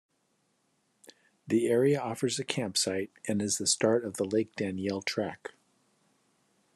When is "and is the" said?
3.27-3.67